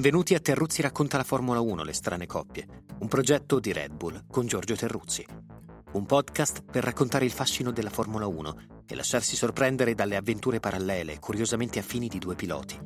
Benvenuti 0.00 0.34
a 0.34 0.40
Terruzzi 0.40 0.80
racconta 0.80 1.18
la 1.18 1.24
Formula 1.24 1.60
1, 1.60 1.82
le 1.82 1.92
strane 1.92 2.24
coppie, 2.24 2.66
un 3.00 3.06
progetto 3.06 3.60
di 3.60 3.70
Red 3.70 3.92
Bull 3.92 4.24
con 4.30 4.46
Giorgio 4.46 4.74
Terruzzi. 4.74 5.22
Un 5.92 6.06
podcast 6.06 6.64
per 6.64 6.84
raccontare 6.84 7.26
il 7.26 7.30
fascino 7.30 7.70
della 7.70 7.90
Formula 7.90 8.26
1 8.26 8.56
e 8.86 8.94
lasciarsi 8.94 9.36
sorprendere 9.36 9.94
dalle 9.94 10.16
avventure 10.16 10.58
parallele 10.58 11.18
curiosamente 11.18 11.80
affini 11.80 12.08
di 12.08 12.18
due 12.18 12.34
piloti, 12.34 12.78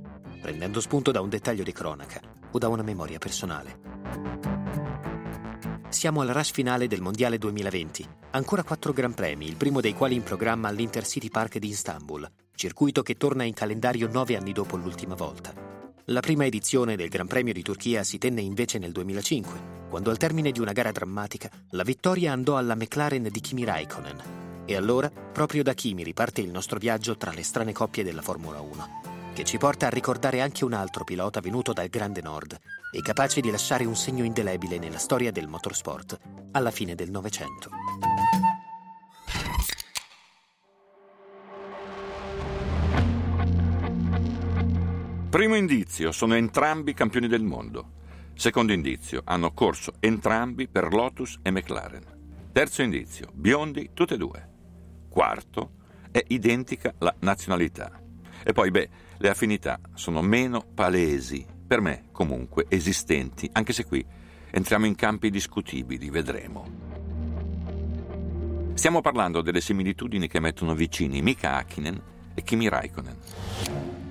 prendendo 0.43 0.81
spunto 0.81 1.13
da 1.13 1.21
un 1.21 1.29
dettaglio 1.29 1.63
di 1.63 1.71
cronaca 1.71 2.21
o 2.51 2.59
da 2.59 2.67
una 2.67 2.83
memoria 2.83 3.19
personale. 3.19 3.79
Siamo 5.91 6.21
al 6.21 6.29
rush 6.31 6.51
finale 6.51 6.89
del 6.89 7.01
Mondiale 7.01 7.39
2020. 7.39 8.09
Ancora 8.33 8.65
quattro 8.65 8.93
Gran 8.93 9.15
Premi, 9.15 9.47
il 9.47 9.55
primo 9.55 9.81
dei 9.81 9.95
quali 9.95 10.17
in 10.17 10.25
programma 10.25 10.67
all'Intercity 10.67 11.31
Park 11.31 11.59
di 11.59 11.69
Istanbul, 11.69 12.29
circuito 12.57 13.03
che 13.03 13.15
torna 13.15 13.45
in 13.45 13.55
calendario 13.55 14.11
nove 14.11 14.35
anni 14.37 14.51
dopo 14.51 14.75
l'ultima 14.75 15.15
volta. 15.15 15.74
La 16.09 16.21
prima 16.21 16.45
edizione 16.45 16.97
del 16.97 17.09
Gran 17.09 17.27
Premio 17.27 17.55
di 17.55 17.63
Turchia 17.63 18.05
si 18.05 18.19
tenne 18.19 18.43
invece 18.43 18.77
nel 18.79 18.93
2005, 18.93 19.87
quando 19.89 20.11
al 20.11 20.19
termine 20.19 20.53
di 20.53 20.61
una 20.61 20.73
gara 20.73 20.93
drammatica 20.93 21.49
la 21.71 21.83
vittoria 21.83 22.31
andò 22.31 22.59
alla 22.59 22.75
McLaren 22.75 23.23
di 23.23 23.41
Kimi 23.41 23.65
Raikkonen. 23.65 24.65
E 24.67 24.77
allora, 24.77 25.09
proprio 25.09 25.63
da 25.63 25.73
Kimi 25.73 26.03
riparte 26.03 26.43
il 26.43 26.51
nostro 26.51 26.79
viaggio 26.79 27.17
tra 27.17 27.33
le 27.33 27.43
strane 27.43 27.73
coppie 27.73 28.05
della 28.05 28.21
Formula 28.21 28.61
1, 28.61 29.33
che 29.33 29.45
ci 29.45 29.57
porta 29.57 29.87
a 29.87 29.91
ricordare 29.91 30.43
anche 30.43 30.67
un 30.67 30.75
altro 30.75 31.05
pilota 31.05 31.41
venuto 31.41 31.73
dal 31.73 31.89
Grande 31.89 32.21
Nord 32.21 32.55
e 32.93 33.01
capace 33.01 33.41
di 33.41 33.51
lasciare 33.51 33.87
un 33.87 33.97
segno 33.97 34.25
indelebile 34.25 34.77
nella 34.77 34.99
storia 34.99 35.33
del 35.33 35.49
motorsport 35.49 36.19
alla 36.53 36.71
fine 36.71 36.95
del 36.95 37.11
Novecento. 37.11 37.71
Primo 45.35 45.57
indizio, 45.57 46.13
sono 46.13 46.37
entrambi 46.37 46.95
campioni 46.95 47.27
del 47.27 47.43
mondo. 47.43 47.95
Secondo 48.35 48.73
indizio, 48.73 49.23
hanno 49.25 49.53
corso 49.53 49.95
entrambi 49.99 50.69
per 50.69 50.93
Lotus 50.93 51.41
e 51.43 51.51
McLaren. 51.51 52.05
Terzo 52.53 52.83
indizio, 52.83 53.31
biondi 53.33 53.91
tutte 53.95 54.15
e 54.15 54.17
due. 54.17 54.49
Quarto, 55.09 55.73
è 56.13 56.23
identica 56.29 56.95
la 56.99 57.13
nazionalità. 57.19 58.01
E 58.45 58.53
poi, 58.53 58.71
beh, 58.71 58.89
le 59.17 59.29
affinità 59.29 59.81
sono 59.95 60.23
meno 60.23 60.65
palesi, 60.73 61.45
per 61.67 61.81
me 61.81 62.05
comunque 62.13 62.67
esistenti, 62.69 63.51
anche 63.55 63.73
se 63.73 63.85
qui 63.87 64.07
entriamo 64.53 64.87
in 64.87 64.95
campi 64.95 65.31
discutibili, 65.31 66.11
vedremo. 66.11 66.71
Stiamo 68.75 69.01
parlando 69.01 69.41
delle 69.41 69.61
similitudini 69.61 70.29
che 70.29 70.39
mettono 70.39 70.77
vicini 70.77 71.23
Mika 71.23 71.57
Hakkinen 71.57 72.01
e 72.35 72.43
Kimi 72.45 72.69
Raikkonen. 72.69 74.04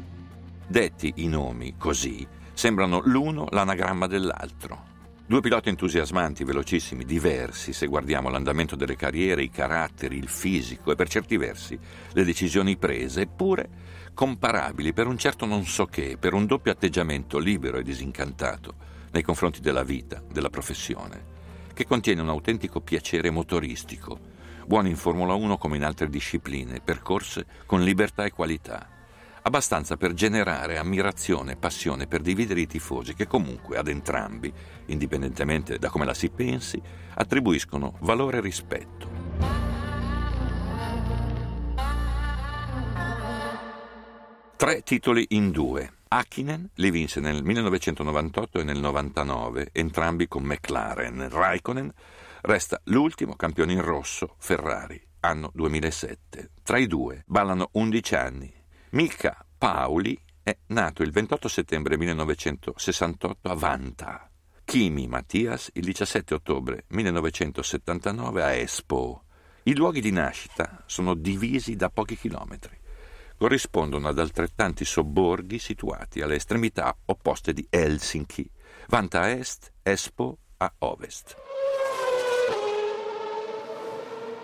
Detti 0.66 1.14
i 1.18 1.28
nomi 1.28 1.76
così, 1.78 2.26
sembrano 2.54 3.02
l'uno 3.04 3.48
l'anagramma 3.52 4.08
dell'altro. 4.08 4.92
Due 5.26 5.42
piloti 5.42 5.70
entusiasmanti, 5.70 6.46
velocissimi, 6.46 7.04
diversi 7.04 7.74
se 7.74 7.86
guardiamo 7.86 8.30
l'andamento 8.30 8.76
delle 8.76 8.96
carriere, 8.96 9.44
i 9.44 9.50
caratteri, 9.50 10.18
il 10.18 10.30
fisico 10.30 10.92
e 10.92 10.96
per 10.96 11.10
certi 11.10 11.36
versi 11.36 11.78
le 12.14 12.24
decisioni 12.24 12.78
prese, 12.78 13.22
eppure 13.22 13.70
comparabili 14.14 14.94
per 14.94 15.08
un 15.08 15.18
certo 15.18 15.46
non 15.46 15.66
so 15.66 15.86
che, 15.86 16.18
per 16.18 16.34
un 16.34 16.46
doppio 16.46 16.72
atteggiamento 16.72 17.40
libero 17.40 17.78
e 17.78 17.84
disincantato 17.84 18.76
nei 19.12 19.22
confronti 19.22 19.60
della 19.60 19.84
vita, 19.84 20.24
della 20.32 20.50
professione, 20.50 21.26
che 21.74 21.86
contiene 21.86 22.22
un 22.22 22.30
autentico 22.30 22.80
piacere 22.80 23.30
motoristico, 23.30 24.18
buoni 24.66 24.90
in 24.90 24.98
Formula 24.98 25.34
1 25.34 25.58
come 25.58 25.76
in 25.76 25.84
altre 25.84 26.10
discipline, 26.10 26.80
percorse 26.80 27.46
con 27.66 27.84
libertà 27.84 28.24
e 28.24 28.32
qualità 28.32 28.94
abbastanza 29.44 29.98
per 29.98 30.14
generare 30.14 30.78
ammirazione 30.78 31.54
e 31.54 31.58
passione 31.58 32.08
per 32.08 32.22
dividere 32.22 32.62
i 32.62 32.68
tifosi 32.68 33.14
che 33.14 33.28
comunque 33.28 33.78
ad 33.78 33.88
entrambi, 33.88 34.52
indipendentemente 34.88 35.78
da 35.78 35.90
come 35.90 36.06
la 36.06 36.14
si 36.14 36.30
pensi, 36.30 36.82
attribuiscono 37.16 37.98
valore 38.02 38.38
e 38.38 38.42
rispetto. 38.42 39.12
Tre 44.56 44.82
titoli 44.82 45.26
in 45.30 45.52
due. 45.52 45.92
Hakkinen 46.08 46.70
li 46.76 46.92
vinse 46.92 47.20
nel 47.20 47.44
1998 47.44 48.60
e 48.60 48.64
nel 48.64 48.80
99, 48.80 49.70
entrambi 49.74 50.28
con 50.28 50.44
McLaren. 50.44 51.28
Raikkonen 51.28 51.92
resta 52.44 52.80
l'ultimo 52.86 53.36
campione 53.36 53.74
in 53.74 53.82
rosso, 53.82 54.36
Ferrari, 54.38 55.02
anno 55.22 55.52
2007. 55.54 56.52
Tra 56.64 56.78
i 56.78 56.88
due 56.88 57.24
ballano 57.26 57.70
11 57.74 58.16
anni 58.16 58.54
Mika 58.94 59.44
Pauli 59.58 60.16
è 60.44 60.56
nato 60.68 61.02
il 61.02 61.10
28 61.10 61.48
settembre 61.48 61.98
1968 61.98 63.50
a 63.50 63.56
Vanta. 63.56 64.30
Kimi 64.64 65.08
Mattias 65.08 65.72
il 65.74 65.86
17 65.86 66.36
ottobre 66.36 66.84
1979 66.90 68.44
a 68.44 68.54
Espoo. 68.54 69.24
I 69.64 69.74
luoghi 69.76 70.00
di 70.00 70.12
nascita 70.12 70.84
sono 70.86 71.16
divisi 71.16 71.76
da 71.76 71.90
pochi 71.90 72.16
chilometri. 72.16 72.78
Corrispondono 73.36 74.10
ad 74.10 74.20
altrettanti 74.20 74.86
sobborghi 74.86 75.58
situati 75.58 76.22
alle 76.22 76.36
estremità 76.36 76.96
opposte 77.06 77.52
di 77.52 77.66
Helsinki, 77.72 78.48
Vanta 78.90 79.22
a 79.22 79.30
est, 79.30 79.74
Espoo 79.82 80.38
a 80.58 80.72
ovest. 80.80 81.36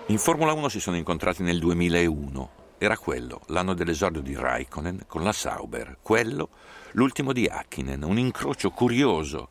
In 0.08 0.18
Formula 0.18 0.54
1 0.54 0.70
si 0.70 0.80
sono 0.80 0.98
incontrati 0.98 1.44
nel 1.44 1.60
2001 1.60 2.59
era 2.80 2.98
quello, 2.98 3.42
l'anno 3.48 3.74
dell'esordio 3.74 4.22
di 4.22 4.34
Raikkonen 4.34 5.04
con 5.06 5.22
la 5.24 5.34
Sauber, 5.34 5.98
quello 6.02 6.50
l'ultimo 6.94 7.34
di 7.34 7.46
Hakkinen, 7.46 8.04
un 8.04 8.18
incrocio 8.18 8.72
curioso, 8.72 9.50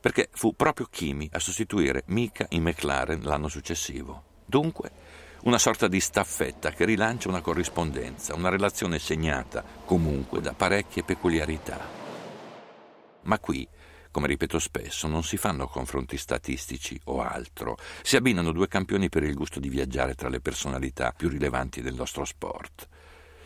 perché 0.00 0.28
fu 0.32 0.54
proprio 0.54 0.86
Kimi 0.88 1.28
a 1.32 1.40
sostituire 1.40 2.04
Mika 2.06 2.46
in 2.50 2.62
McLaren 2.62 3.20
l'anno 3.22 3.48
successivo. 3.48 4.22
Dunque, 4.46 4.92
una 5.42 5.58
sorta 5.58 5.88
di 5.88 5.98
staffetta 5.98 6.70
che 6.70 6.84
rilancia 6.84 7.28
una 7.28 7.40
corrispondenza, 7.40 8.34
una 8.34 8.48
relazione 8.48 8.98
segnata 9.00 9.64
comunque 9.84 10.40
da 10.40 10.52
parecchie 10.52 11.02
peculiarità. 11.02 11.80
Ma 13.22 13.38
qui 13.40 13.68
come 14.10 14.26
ripeto 14.26 14.58
spesso, 14.58 15.06
non 15.06 15.22
si 15.22 15.36
fanno 15.36 15.66
confronti 15.66 16.16
statistici 16.16 16.98
o 17.04 17.20
altro, 17.20 17.76
si 18.02 18.16
abbinano 18.16 18.52
due 18.52 18.68
campioni 18.68 19.08
per 19.08 19.22
il 19.22 19.34
gusto 19.34 19.60
di 19.60 19.68
viaggiare 19.68 20.14
tra 20.14 20.28
le 20.28 20.40
personalità 20.40 21.12
più 21.16 21.28
rilevanti 21.28 21.82
del 21.82 21.94
nostro 21.94 22.24
sport. 22.24 22.88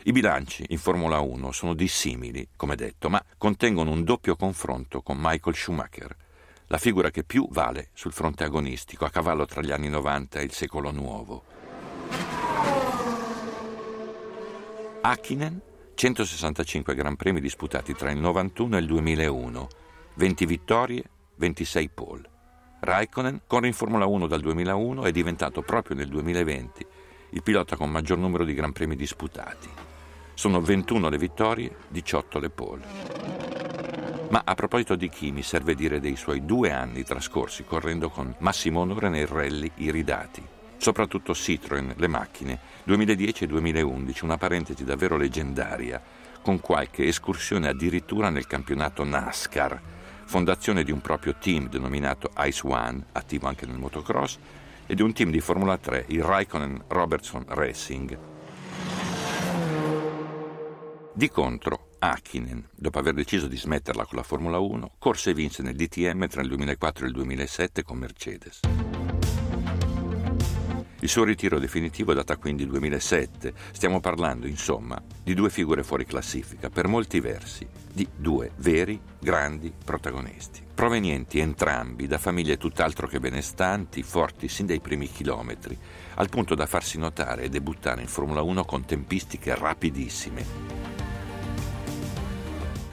I 0.04 0.12
bilanci 0.12 0.64
in 0.68 0.78
Formula 0.78 1.20
1 1.20 1.52
sono 1.52 1.74
dissimili, 1.74 2.48
come 2.56 2.74
detto, 2.74 3.08
ma 3.08 3.24
contengono 3.38 3.90
un 3.90 4.02
doppio 4.02 4.34
confronto 4.34 5.00
con 5.00 5.16
Michael 5.20 5.54
Schumacher, 5.54 6.16
la 6.66 6.78
figura 6.78 7.10
che 7.10 7.22
più 7.22 7.46
vale 7.50 7.90
sul 7.92 8.12
fronte 8.12 8.44
agonistico, 8.44 9.04
a 9.04 9.10
cavallo 9.10 9.44
tra 9.46 9.60
gli 9.60 9.70
anni 9.70 9.88
90 9.88 10.40
e 10.40 10.42
il 10.42 10.52
secolo 10.52 10.90
nuovo. 10.90 11.44
Hakkinen, 15.02 15.60
165 15.94 16.94
Gran 16.94 17.16
Premi 17.16 17.40
disputati 17.40 17.94
tra 17.94 18.10
il 18.10 18.18
91 18.18 18.76
e 18.76 18.80
il 18.80 18.86
2001, 18.86 19.68
20 20.14 20.46
vittorie, 20.46 21.02
26 21.36 21.88
pole. 21.88 22.30
Raikkonen 22.80 23.42
corre 23.46 23.68
in 23.68 23.72
Formula 23.72 24.06
1 24.06 24.26
dal 24.26 24.40
2001 24.40 25.04
e 25.04 25.08
è 25.08 25.12
diventato 25.12 25.62
proprio 25.62 25.96
nel 25.96 26.08
2020 26.08 26.86
il 27.30 27.42
pilota 27.42 27.76
con 27.76 27.90
maggior 27.90 28.18
numero 28.18 28.44
di 28.44 28.52
Gran 28.52 28.72
Premi 28.72 28.94
disputati. 28.94 29.68
Sono 30.34 30.60
21 30.60 31.08
le 31.08 31.18
vittorie, 31.18 31.74
18 31.88 32.38
le 32.38 32.50
pole. 32.50 32.82
Ma 34.28 34.42
a 34.44 34.54
proposito 34.54 34.96
di 34.96 35.08
Kimi, 35.08 35.42
serve 35.42 35.74
dire 35.74 36.00
dei 36.00 36.16
suoi 36.16 36.44
due 36.44 36.72
anni 36.72 37.04
trascorsi 37.04 37.64
correndo 37.64 38.10
con 38.10 38.34
massimo 38.38 38.80
onore 38.80 39.08
nei 39.08 39.26
rally 39.26 39.70
iridati. 39.76 40.42
Soprattutto 40.76 41.32
Citroën, 41.32 41.94
le 41.96 42.08
macchine, 42.08 42.58
2010 42.84 43.44
e 43.44 43.46
2011, 43.46 44.24
una 44.24 44.36
parentesi 44.36 44.84
davvero 44.84 45.16
leggendaria, 45.16 46.02
con 46.42 46.60
qualche 46.60 47.06
escursione 47.06 47.68
addirittura 47.68 48.30
nel 48.30 48.46
campionato 48.46 49.04
NASCAR, 49.04 49.80
fondazione 50.32 50.82
di 50.82 50.90
un 50.90 51.02
proprio 51.02 51.34
team 51.38 51.68
denominato 51.68 52.30
Ice 52.38 52.66
One, 52.66 53.04
attivo 53.12 53.48
anche 53.48 53.66
nel 53.66 53.76
motocross, 53.76 54.38
e 54.86 54.94
di 54.94 55.02
un 55.02 55.12
team 55.12 55.30
di 55.30 55.40
Formula 55.40 55.76
3, 55.76 56.06
il 56.08 56.22
Raikkonen 56.22 56.84
Robertson 56.86 57.44
Racing. 57.48 58.18
Di 61.12 61.28
contro, 61.28 61.88
Hakkinen, 61.98 62.66
dopo 62.74 62.98
aver 62.98 63.12
deciso 63.12 63.46
di 63.46 63.58
smetterla 63.58 64.06
con 64.06 64.16
la 64.16 64.22
Formula 64.22 64.58
1, 64.58 64.92
corse 64.98 65.30
e 65.30 65.34
vinse 65.34 65.62
nel 65.62 65.76
DTM 65.76 66.26
tra 66.28 66.40
il 66.40 66.48
2004 66.48 67.04
e 67.04 67.08
il 67.08 67.14
2007 67.14 67.82
con 67.82 67.98
Mercedes. 67.98 68.60
Il 71.02 71.08
suo 71.08 71.24
ritiro 71.24 71.58
definitivo 71.58 72.14
data 72.14 72.36
quindi 72.36 72.62
il 72.62 72.68
2007. 72.68 73.52
Stiamo 73.72 73.98
parlando, 73.98 74.46
insomma, 74.46 75.02
di 75.20 75.34
due 75.34 75.50
figure 75.50 75.82
fuori 75.82 76.06
classifica, 76.06 76.70
per 76.70 76.86
molti 76.86 77.18
versi, 77.18 77.66
di 77.92 78.06
due 78.14 78.52
veri, 78.58 79.00
grandi 79.18 79.72
protagonisti, 79.84 80.62
provenienti 80.72 81.40
entrambi 81.40 82.06
da 82.06 82.18
famiglie 82.18 82.56
tutt'altro 82.56 83.08
che 83.08 83.18
benestanti, 83.18 84.04
forti 84.04 84.46
sin 84.46 84.66
dai 84.66 84.78
primi 84.78 85.10
chilometri, 85.10 85.76
al 86.14 86.28
punto 86.28 86.54
da 86.54 86.66
farsi 86.66 86.98
notare 86.98 87.42
e 87.42 87.48
debuttare 87.48 88.00
in 88.00 88.06
Formula 88.06 88.42
1 88.42 88.64
con 88.64 88.84
tempistiche 88.84 89.56
rapidissime. 89.56 90.44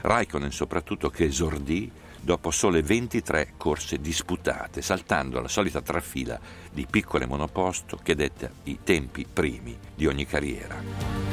Raikkonen 0.00 0.50
soprattutto 0.50 1.10
che 1.10 1.26
esordì 1.26 1.92
dopo 2.20 2.50
sole 2.50 2.82
23 2.82 3.54
corse 3.56 4.00
disputate, 4.00 4.82
saltando 4.82 5.40
la 5.40 5.48
solita 5.48 5.80
trafila 5.80 6.38
di 6.70 6.86
piccole 6.88 7.26
monoposto 7.26 7.98
che 8.02 8.14
detta 8.14 8.50
i 8.64 8.78
tempi 8.84 9.26
primi 9.30 9.76
di 9.94 10.06
ogni 10.06 10.26
carriera. 10.26 11.30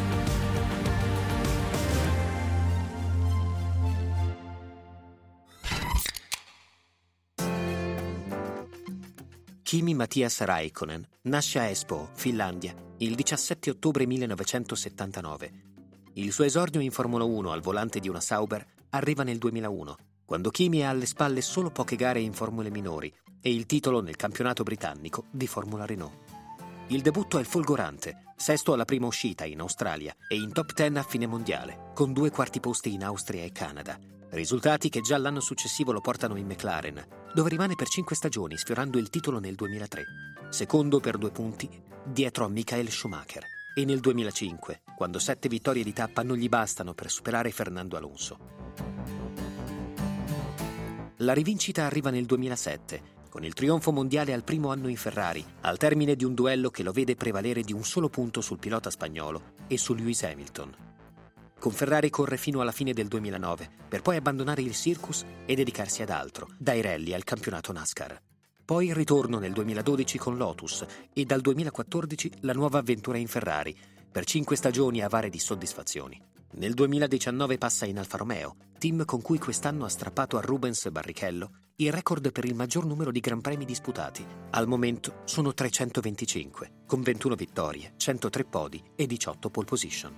Kimi 9.68 9.94
Mattias 9.96 10.40
Raikkonen 10.40 11.06
nasce 11.24 11.60
a 11.60 11.66
Espoo, 11.66 12.10
Finlandia, 12.14 12.74
il 13.00 13.16
17 13.16 13.72
ottobre 13.72 14.06
1979. 14.06 15.52
Il 16.14 16.32
suo 16.32 16.46
esordio 16.46 16.80
in 16.80 16.92
Formula 16.92 17.26
1 17.26 17.52
al 17.52 17.60
volante 17.60 18.00
di 18.00 18.08
una 18.08 18.22
Sauber 18.22 18.66
arriva 18.92 19.24
nel 19.24 19.38
2001, 19.38 19.96
quando 20.28 20.50
Kimi 20.50 20.84
ha 20.84 20.90
alle 20.90 21.06
spalle 21.06 21.40
solo 21.40 21.70
poche 21.70 21.96
gare 21.96 22.20
in 22.20 22.34
formule 22.34 22.70
minori 22.70 23.12
e 23.40 23.50
il 23.50 23.66
titolo 23.66 24.02
nel 24.02 24.18
campionato 24.18 24.62
britannico 24.62 25.24
di 25.32 25.48
Formula 25.48 25.86
Renault. 25.86 26.18
Il 26.88 27.02
debutto 27.02 27.40
è 27.40 27.44
folgorante, 27.44 28.34
sesto 28.36 28.74
alla 28.74 28.84
prima 28.84 29.06
uscita 29.06 29.46
in 29.46 29.62
Australia 29.62 30.14
e 30.28 30.36
in 30.36 30.52
top 30.52 30.74
10 30.74 30.98
a 30.98 31.04
fine 31.04 31.28
mondiale, 31.28 31.92
con 31.94 32.12
due 32.12 32.30
quarti 32.30 32.60
posti 32.60 32.92
in 32.92 33.06
Austria 33.06 33.46
e 33.46 33.54
Canada. 33.54 33.98
Risultati 34.32 34.90
che 34.90 35.00
già 35.00 35.18
l'anno 35.18 35.40
successivo 35.40 35.94
lo 35.94 36.02
portano 36.02 36.36
in 36.36 36.46
McLaren, 36.46 37.08
dove 37.34 37.48
rimane 37.48 37.76
per 37.76 37.88
cinque 37.88 38.18
stagioni, 38.18 38.58
sfiorando 38.58 38.98
il 38.98 39.10
titolo 39.10 39.40
nel 39.40 39.56
2003. 39.56 40.04
Secondo 40.50 41.00
per 41.00 41.18
due 41.18 41.32
punti, 41.32 41.70
dietro 42.04 42.44
a 42.44 42.50
Michael 42.50 42.90
Schumacher. 42.90 43.46
E 43.74 43.86
nel 43.86 44.02
2005, 44.02 44.82
quando 44.98 45.20
sette 45.20 45.48
vittorie 45.48 45.86
di 45.86 45.94
tappa 45.94 46.22
non 46.22 46.36
gli 46.36 46.50
bastano 46.50 46.94
per 46.94 47.10
superare 47.10 47.50
Fernando 47.52 47.96
Alonso. 47.96 49.27
La 51.22 51.34
rivincita 51.34 51.84
arriva 51.84 52.12
nel 52.12 52.26
2007, 52.26 53.02
con 53.30 53.44
il 53.44 53.54
trionfo 53.54 53.92
mondiale 53.92 54.34
al 54.34 54.44
primo 54.44 54.70
anno 54.70 54.88
in 54.88 54.98
Ferrari, 54.98 55.44
al 55.62 55.78
termine 55.78 56.16
di 56.16 56.24
un 56.24 56.36
duello 56.36 56.70
che 56.70 56.84
lo 56.84 56.92
vede 56.92 57.16
prevalere 57.16 57.62
di 57.62 57.74
un 57.74 57.84
solo 57.84 58.08
punto 58.08 58.40
sul 58.40 58.60
pilota 58.60 58.92
spagnolo 58.92 59.54
e 59.66 59.80
su 59.80 59.96
Lewis 59.96 60.22
Hamilton. 60.22 60.76
Con 61.58 61.72
Ferrari 61.72 62.12
corre 62.12 62.38
fino 62.38 62.62
alla 62.62 62.72
fine 62.72 62.94
del 62.94 63.08
2009, 63.08 63.68
per 63.90 64.04
poi 64.04 64.18
abbandonare 64.18 64.62
il 64.62 64.76
circus 64.76 65.26
e 65.48 65.56
dedicarsi 65.56 66.04
ad 66.04 66.12
altro, 66.12 66.50
dai 66.56 66.82
rally 66.82 67.14
al 67.14 67.24
campionato 67.24 67.72
NASCAR. 67.72 68.22
Poi 68.64 68.86
il 68.86 68.94
ritorno 68.94 69.40
nel 69.40 69.54
2012 69.54 70.20
con 70.20 70.38
Lotus 70.38 70.86
e 71.14 71.26
dal 71.26 71.42
2014 71.42 72.32
la 72.42 72.54
nuova 72.54 72.78
avventura 72.78 73.18
in 73.18 73.28
Ferrari, 73.28 73.76
per 74.12 74.24
cinque 74.26 74.56
stagioni 74.56 75.02
avare 75.02 75.30
di 75.30 75.40
soddisfazioni. 75.40 76.22
Nel 76.58 76.74
2019 76.74 77.60
passa 77.60 77.86
in 77.86 78.00
Alfa 78.00 78.18
Romeo, 78.18 78.56
team 78.80 79.06
con 79.06 79.22
cui 79.22 79.38
quest'anno 79.38 79.86
ha 79.86 79.90
strappato 79.90 80.38
a 80.38 80.42
Rubens 80.42 80.90
Barrichello 80.90 81.52
il 81.76 81.94
record 81.94 82.32
per 82.32 82.46
il 82.46 82.56
maggior 82.56 82.84
numero 82.84 83.12
di 83.12 83.20
Gran 83.20 83.42
Premi 83.42 83.64
disputati. 83.64 84.26
Al 84.50 84.68
momento 84.68 85.22
sono 85.26 85.54
325, 85.54 86.86
con 86.88 87.02
21 87.02 87.36
vittorie, 87.36 87.94
103 87.98 88.44
podi 88.46 88.84
e 88.96 89.06
18 89.06 89.50
pole 89.52 89.66
position. 89.68 90.16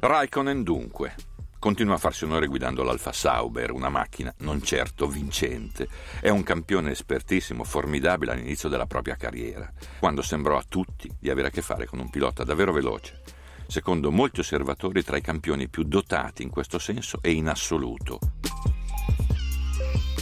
Raikkonen 0.00 0.62
dunque 0.62 1.14
continua 1.62 1.94
a 1.94 1.98
farsi 1.98 2.24
onore 2.24 2.48
guidando 2.48 2.82
l'Alfa 2.82 3.12
Sauber, 3.12 3.70
una 3.70 3.88
macchina 3.88 4.34
non 4.38 4.60
certo 4.62 5.06
vincente. 5.06 5.86
È 6.20 6.28
un 6.28 6.42
campione 6.42 6.90
espertissimo, 6.90 7.62
formidabile 7.62 8.32
all'inizio 8.32 8.68
della 8.68 8.86
propria 8.86 9.14
carriera, 9.14 9.72
quando 10.00 10.22
sembrò 10.22 10.58
a 10.58 10.64
tutti 10.68 11.08
di 11.20 11.30
avere 11.30 11.46
a 11.46 11.50
che 11.52 11.62
fare 11.62 11.86
con 11.86 12.00
un 12.00 12.10
pilota 12.10 12.42
davvero 12.42 12.72
veloce. 12.72 13.22
Secondo 13.68 14.10
molti 14.10 14.40
osservatori 14.40 15.04
tra 15.04 15.16
i 15.16 15.20
campioni 15.20 15.68
più 15.68 15.84
dotati 15.84 16.42
in 16.42 16.50
questo 16.50 16.80
senso 16.80 17.20
e 17.22 17.30
in 17.30 17.48
assoluto. 17.48 18.18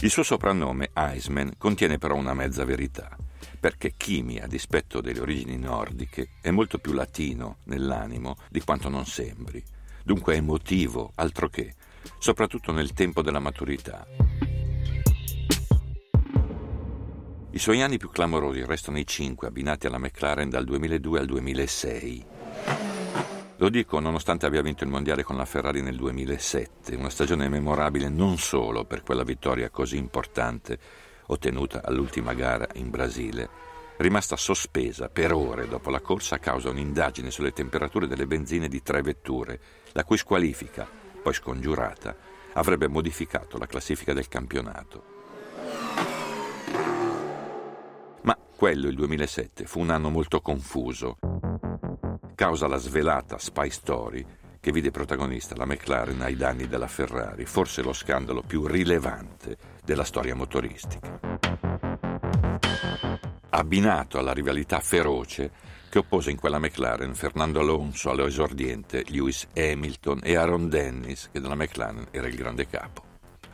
Il 0.01 0.11
suo 0.11 0.21
soprannome, 0.21 0.91
Iceman, 0.95 1.53
contiene 1.57 1.97
però 1.97 2.13
una 2.13 2.35
mezza 2.35 2.63
verità 2.65 3.17
perché 3.59 3.93
Kimi, 3.97 4.39
a 4.39 4.45
dispetto 4.45 5.01
delle 5.01 5.19
origini 5.19 5.57
nordiche, 5.57 6.29
è 6.41 6.51
molto 6.51 6.77
più 6.77 6.93
latino 6.93 7.57
nell'animo 7.65 8.37
di 8.49 8.59
quanto 8.61 8.89
non 8.89 9.05
sembri, 9.05 9.63
dunque 10.03 10.35
emotivo, 10.35 11.11
altro 11.15 11.49
che, 11.49 11.73
soprattutto 12.17 12.71
nel 12.71 12.93
tempo 12.93 13.21
della 13.21 13.39
maturità. 13.39 14.05
I 17.53 17.59
suoi 17.59 17.81
anni 17.81 17.97
più 17.97 18.09
clamorosi 18.09 18.63
restano 18.65 18.97
i 18.97 19.05
cinque 19.05 19.47
abbinati 19.47 19.85
alla 19.85 19.97
McLaren 19.97 20.49
dal 20.49 20.63
2002 20.63 21.19
al 21.19 21.25
2006. 21.25 22.25
Lo 23.57 23.69
dico 23.69 23.99
nonostante 23.99 24.45
abbia 24.45 24.61
vinto 24.61 24.83
il 24.83 24.89
mondiale 24.89 25.23
con 25.23 25.35
la 25.35 25.45
Ferrari 25.45 25.81
nel 25.81 25.95
2007, 25.95 26.95
una 26.95 27.09
stagione 27.09 27.49
memorabile 27.49 28.09
non 28.09 28.37
solo 28.37 28.85
per 28.85 29.03
quella 29.03 29.23
vittoria 29.23 29.69
così 29.69 29.97
importante 29.97 30.79
ottenuta 31.27 31.81
all'ultima 31.83 32.33
gara 32.33 32.67
in 32.75 32.89
Brasile, 32.89 33.49
rimasta 33.97 34.35
sospesa 34.35 35.09
per 35.09 35.33
ore 35.33 35.67
dopo 35.67 35.89
la 35.89 35.99
corsa 35.99 36.35
a 36.35 36.39
causa 36.39 36.71
di 36.71 36.79
un'indagine 36.79 37.29
sulle 37.29 37.51
temperature 37.51 38.07
delle 38.07 38.25
benzine 38.25 38.67
di 38.67 38.81
tre 38.81 39.01
vetture, 39.01 39.59
la 39.93 40.03
cui 40.03 40.17
squalifica, 40.17 40.87
poi 41.21 41.33
scongiurata, 41.33 42.15
avrebbe 42.53 42.87
modificato 42.87 43.57
la 43.57 43.67
classifica 43.67 44.13
del 44.13 44.27
campionato. 44.27 45.03
Ma 48.23 48.37
quello, 48.55 48.87
il 48.87 48.95
2007, 48.95 49.65
fu 49.65 49.79
un 49.79 49.89
anno 49.89 50.09
molto 50.09 50.41
confuso, 50.41 51.17
causa 52.35 52.67
la 52.67 52.77
svelata 52.77 53.37
spy 53.37 53.69
story 53.69 54.25
che 54.59 54.71
vide 54.71 54.91
protagonista 54.91 55.55
la 55.55 55.65
McLaren 55.65 56.21
ai 56.21 56.35
danni 56.35 56.67
della 56.67 56.87
Ferrari, 56.87 57.45
forse 57.45 57.81
lo 57.81 57.93
scandalo 57.93 58.43
più 58.43 58.67
rilevante 58.67 59.57
della 59.83 60.03
storia 60.03 60.35
motoristica. 60.35 61.90
Abbinato 63.53 64.17
alla 64.17 64.31
rivalità 64.31 64.79
feroce 64.79 65.51
che 65.89 65.97
oppose 65.99 66.31
in 66.31 66.37
quella 66.37 66.57
McLaren 66.57 67.13
Fernando 67.13 67.59
Alonso 67.59 68.09
all'esordiente 68.09 69.03
Lewis 69.09 69.45
Hamilton 69.53 70.21
e 70.23 70.37
Aaron 70.37 70.69
Dennis, 70.69 71.27
che 71.33 71.41
della 71.41 71.55
McLaren 71.55 72.07
era 72.11 72.27
il 72.27 72.35
grande 72.37 72.65
capo. 72.67 73.03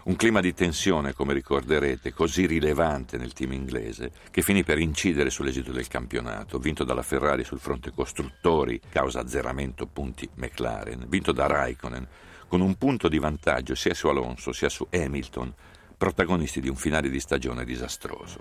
Un 0.04 0.16
clima 0.16 0.40
di 0.40 0.54
tensione, 0.54 1.14
come 1.14 1.34
ricorderete, 1.34 2.14
così 2.14 2.46
rilevante 2.46 3.18
nel 3.18 3.34
team 3.34 3.54
inglese, 3.54 4.12
che 4.30 4.44
finì 4.44 4.64
per 4.64 4.78
incidere 4.78 5.32
sull'esito 5.32 5.72
del 5.72 5.88
campionato, 5.88 6.60
vinto 6.60 6.84
dalla 6.84 7.02
Ferrari 7.02 7.44
sul 7.44 7.60
fronte 7.60 7.92
costruttori, 7.92 8.80
causa 8.88 9.22
azzeramento 9.22 9.88
punti 9.88 10.30
McLaren, 10.36 11.06
vinto 11.08 11.32
da 11.32 11.48
Raikkonen, 11.48 12.08
con 12.48 12.62
un 12.62 12.76
punto 12.76 13.10
di 13.10 13.18
vantaggio 13.18 13.74
sia 13.74 13.96
su 13.96 14.08
Alonso 14.08 14.54
sia 14.54 14.70
su 14.70 14.88
Hamilton, 14.92 15.52
protagonisti 15.98 16.62
di 16.62 16.70
un 16.70 16.76
finale 16.76 17.10
di 17.10 17.20
stagione 17.20 17.66
disastroso. 17.66 18.40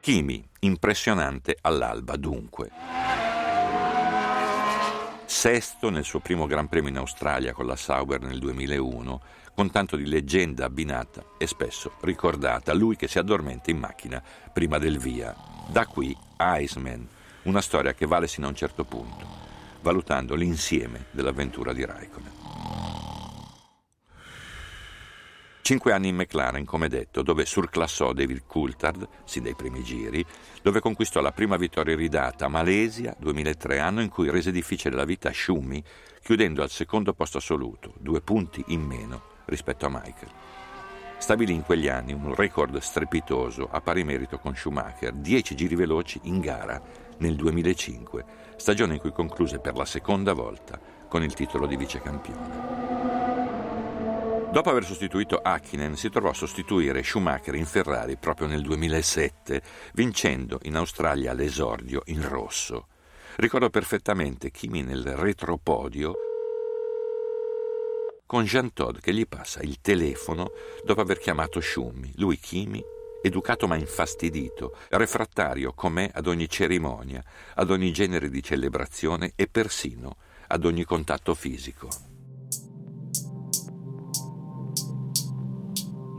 Kimi, 0.00 0.42
impressionante 0.60 1.58
all'alba 1.60 2.16
dunque 2.16 2.70
sesto 5.38 5.88
nel 5.88 6.02
suo 6.02 6.18
primo 6.18 6.46
Gran 6.46 6.68
Premio 6.68 6.88
in 6.90 6.96
Australia 6.96 7.52
con 7.52 7.64
la 7.64 7.76
Sauber 7.76 8.20
nel 8.20 8.40
2001, 8.40 9.20
con 9.54 9.70
tanto 9.70 9.94
di 9.94 10.04
leggenda 10.04 10.64
abbinata 10.64 11.24
e 11.38 11.46
spesso 11.46 11.92
ricordata, 12.00 12.74
lui 12.74 12.96
che 12.96 13.06
si 13.06 13.20
addormenta 13.20 13.70
in 13.70 13.78
macchina 13.78 14.20
prima 14.52 14.78
del 14.78 14.98
via. 14.98 15.36
Da 15.68 15.86
qui 15.86 16.16
Iceman, 16.38 17.06
una 17.42 17.60
storia 17.60 17.94
che 17.94 18.06
vale 18.06 18.26
sino 18.26 18.46
a 18.46 18.48
un 18.48 18.56
certo 18.56 18.82
punto, 18.82 19.24
valutando 19.80 20.34
l'insieme 20.34 21.04
dell'avventura 21.12 21.72
di 21.72 21.84
Raikkonen. 21.84 22.97
Cinque 25.68 25.92
anni 25.92 26.08
in 26.08 26.16
McLaren, 26.16 26.64
come 26.64 26.88
detto, 26.88 27.20
dove 27.20 27.44
surclassò 27.44 28.14
David 28.14 28.44
Coulthard, 28.46 29.06
sin 29.24 29.42
dai 29.42 29.54
primi 29.54 29.82
giri, 29.82 30.24
dove 30.62 30.80
conquistò 30.80 31.20
la 31.20 31.32
prima 31.32 31.58
vittoria 31.58 31.94
ridata 31.94 32.46
a 32.46 32.48
Malesia 32.48 33.14
2003, 33.18 33.78
anno 33.78 34.00
in 34.00 34.08
cui 34.08 34.30
rese 34.30 34.50
difficile 34.50 34.96
la 34.96 35.04
vita 35.04 35.28
a 35.28 35.32
Schumi, 35.34 35.84
chiudendo 36.22 36.62
al 36.62 36.70
secondo 36.70 37.12
posto 37.12 37.36
assoluto, 37.36 37.92
due 37.98 38.22
punti 38.22 38.64
in 38.68 38.80
meno 38.80 39.20
rispetto 39.44 39.84
a 39.84 39.90
Michael. 39.90 40.32
Stabilì 41.18 41.52
in 41.52 41.64
quegli 41.64 41.88
anni 41.88 42.14
un 42.14 42.34
record 42.34 42.78
strepitoso 42.78 43.68
a 43.70 43.82
pari 43.82 44.04
merito 44.04 44.38
con 44.38 44.56
Schumacher, 44.56 45.12
10 45.12 45.54
giri 45.54 45.74
veloci 45.74 46.18
in 46.22 46.40
gara 46.40 46.80
nel 47.18 47.36
2005, 47.36 48.24
stagione 48.56 48.94
in 48.94 49.00
cui 49.00 49.12
concluse 49.12 49.58
per 49.58 49.76
la 49.76 49.84
seconda 49.84 50.32
volta 50.32 50.80
con 51.06 51.22
il 51.22 51.34
titolo 51.34 51.66
di 51.66 51.76
vicecampione. 51.76 52.77
Dopo 54.50 54.70
aver 54.70 54.84
sostituito 54.84 55.36
Hakkinen, 55.36 55.94
si 55.94 56.08
trovò 56.08 56.30
a 56.30 56.34
sostituire 56.34 57.02
Schumacher 57.02 57.54
in 57.54 57.66
Ferrari 57.66 58.16
proprio 58.16 58.46
nel 58.46 58.62
2007, 58.62 59.62
vincendo 59.92 60.58
in 60.62 60.74
Australia 60.74 61.34
l'esordio 61.34 62.02
in 62.06 62.26
rosso. 62.26 62.88
Ricordo 63.36 63.68
perfettamente 63.68 64.50
Kimi 64.50 64.82
nel 64.82 65.04
retropodio 65.04 66.14
con 68.24 68.44
Jean 68.44 68.72
Todt 68.72 69.00
che 69.00 69.12
gli 69.12 69.26
passa 69.28 69.60
il 69.60 69.80
telefono 69.80 70.50
dopo 70.82 71.02
aver 71.02 71.18
chiamato 71.18 71.60
Schumi, 71.60 72.12
lui 72.16 72.38
Kimi 72.38 72.82
educato 73.22 73.66
ma 73.66 73.76
infastidito, 73.76 74.76
refrattario 74.90 75.72
com'è 75.74 76.10
ad 76.12 76.26
ogni 76.26 76.48
cerimonia, 76.48 77.22
ad 77.54 77.70
ogni 77.70 77.92
genere 77.92 78.30
di 78.30 78.42
celebrazione 78.42 79.32
e 79.36 79.46
persino 79.46 80.16
ad 80.46 80.64
ogni 80.64 80.84
contatto 80.84 81.34
fisico. 81.34 82.07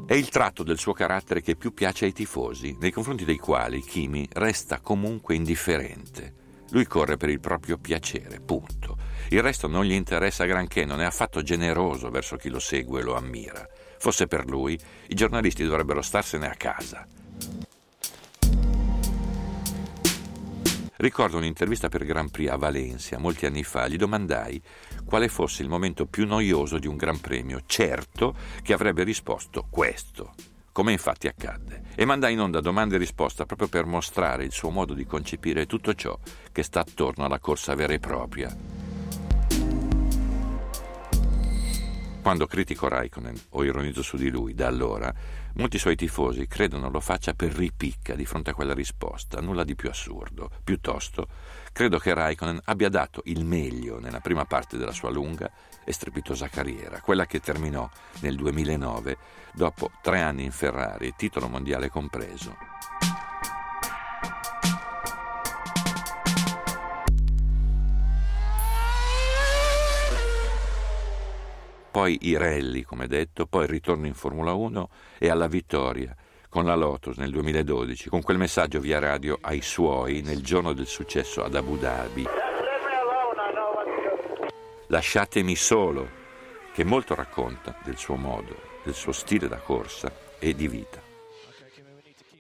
È 0.10 0.16
il 0.16 0.30
tratto 0.30 0.64
del 0.64 0.80
suo 0.80 0.94
carattere 0.94 1.40
che 1.40 1.56
più 1.56 1.72
piace 1.72 2.06
ai 2.06 2.14
tifosi, 2.14 2.76
nei 2.80 2.90
confronti 2.90 3.26
dei 3.26 3.38
quali 3.38 3.80
Kimi 3.80 4.28
resta 4.32 4.80
comunque 4.80 5.36
indifferente. 5.36 6.34
Lui 6.72 6.88
corre 6.88 7.16
per 7.16 7.30
il 7.30 7.40
proprio 7.40 7.78
piacere, 7.78 8.40
punto. 8.40 8.98
Il 9.30 9.44
resto 9.44 9.68
non 9.68 9.86
gli 9.86 9.92
interessa 9.92 10.46
granché, 10.46 10.84
non 10.84 11.00
è 11.00 11.06
affatto 11.06 11.44
generoso 11.44 12.10
verso 12.10 12.38
chi 12.38 12.50
lo 12.50 12.58
segue 12.58 13.02
e 13.02 13.04
lo 13.04 13.16
ammira. 13.16 13.64
Fosse 14.00 14.26
per 14.26 14.48
lui, 14.48 14.76
i 15.10 15.14
giornalisti 15.14 15.64
dovrebbero 15.64 16.02
starsene 16.02 16.48
a 16.48 16.56
casa. 16.56 17.06
Ricordo 21.00 21.38
un'intervista 21.38 21.88
per 21.88 22.04
Grand 22.04 22.30
Prix 22.30 22.50
a 22.50 22.58
Valencia 22.58 23.20
molti 23.20 23.46
anni 23.46 23.64
fa. 23.64 23.88
Gli 23.88 23.96
domandai 23.96 24.62
quale 25.06 25.30
fosse 25.30 25.62
il 25.62 25.70
momento 25.70 26.06
più 26.06 26.28
noioso 26.28 26.78
di 26.78 26.88
un 26.88 26.98
Gran 26.98 27.22
Premio. 27.22 27.62
Certo 27.66 28.36
che 28.62 28.74
avrebbe 28.74 29.04
risposto 29.04 29.66
questo, 29.70 30.34
come 30.74 30.92
infatti 30.92 31.28
accadde. 31.28 31.84
E 31.96 32.04
mandai 32.04 32.34
in 32.34 32.42
onda 32.42 32.60
domande 32.60 32.96
e 32.96 33.00
risposta 33.00 33.46
proprio 33.46 33.70
per 33.70 33.86
mostrare 33.86 34.44
il 34.44 34.52
suo 34.52 34.72
modo 34.72 34.94
di 34.94 35.06
concepire 35.06 35.68
tutto 35.68 35.94
ciò 35.94 36.20
che 36.52 36.64
sta 36.64 36.82
attorno 36.82 37.24
alla 37.24 37.40
corsa 37.40 37.76
vera 37.76 37.94
e 37.94 38.00
propria. 38.00 38.79
Quando 42.22 42.48
critico 42.48 42.88
Raikkonen 42.88 43.40
o 43.52 43.64
ironizzo 43.64 44.04
su 44.04 44.18
di 44.18 44.30
lui, 44.30 44.54
da 44.54 44.68
allora, 44.68 45.12
molti 45.54 45.80
suoi 45.80 45.96
tifosi 45.96 46.48
credono 46.48 46.90
lo 46.90 47.00
faccia 47.00 47.34
per 47.34 47.54
ripicca 47.54 48.14
di 48.14 48.26
fronte 48.26 48.52
a 48.52 48.54
quella 48.54 48.74
risposta, 48.74 49.40
nulla 49.40 49.64
di 49.64 49.74
più 49.74 49.90
assurdo. 49.90 50.52
Piuttosto, 50.64 51.28
credo 51.72 51.98
che 51.98 52.14
Raikkonen 52.14 52.60
abbia 52.66 52.90
dato 52.90 53.22
il 53.26 53.46
meglio 53.46 54.00
nella 54.00 54.20
prima 54.20 54.46
parte 54.46 54.78
della 54.78 54.92
sua 54.92 55.10
lunga 55.10 55.50
e 55.84 55.94
strepitosa 55.94 56.50
carriera, 56.50 57.00
quella 57.00 57.26
che 57.26 57.40
terminò 57.40 57.90
nel 58.20 58.36
2009, 58.36 59.18
dopo 59.54 59.90
tre 60.02 60.22
anni 60.22 60.44
in 60.44 60.52
Ferrari, 60.52 61.14
titolo 61.16 61.48
mondiale 61.48 61.90
compreso. 61.90 62.56
Poi 71.90 72.18
i 72.22 72.38
rally, 72.38 72.84
come 72.84 73.08
detto, 73.08 73.46
poi 73.46 73.64
il 73.64 73.70
ritorno 73.70 74.06
in 74.06 74.14
Formula 74.14 74.54
1 74.54 74.90
e 75.18 75.30
alla 75.30 75.48
vittoria 75.48 76.16
con 76.50 76.66
la 76.66 76.76
Lotus 76.76 77.18
nel 77.18 77.32
2012, 77.32 78.10
con 78.10 78.22
quel 78.22 78.38
messaggio 78.38 78.80
via 78.80 79.00
radio 79.00 79.38
ai 79.42 79.62
suoi 79.62 80.22
nel 80.22 80.42
giorno 80.42 80.74
del 80.74 80.88
successo 80.88 81.44
ad 81.44 81.56
Abu 81.56 81.78
Dhabi. 81.78 82.28
Lasciatemi 84.88 85.56
solo, 85.56 86.10
che 86.74 86.84
molto 86.84 87.14
racconta 87.14 87.78
del 87.84 87.98
suo 87.98 88.16
modo, 88.16 88.56
del 88.84 88.96
suo 88.96 89.12
stile 89.12 89.48
da 89.48 89.58
corsa 89.58 90.12
e 90.40 90.56
di 90.56 90.68
vita. 90.68 91.09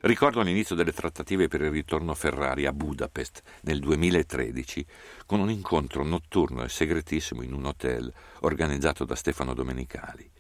Ricordo 0.02 0.42
l'inizio 0.42 0.76
delle 0.76 0.94
trattative 0.94 1.50
per 1.50 1.60
il 1.60 1.72
ritorno 1.72 2.14
Ferrari 2.14 2.66
a 2.66 2.72
Budapest 2.72 3.42
nel 3.64 3.82
2013 3.82 4.86
con 5.26 5.42
un 5.42 5.50
incontro 5.50 6.06
notturno 6.06 6.64
e 6.64 6.70
segretissimo 6.70 7.42
in 7.42 7.52
un 7.52 7.66
hotel 7.66 8.10
organizzato 8.42 9.04
da 9.04 9.16
Stefano 9.16 9.54
Domenicali. 9.54 10.32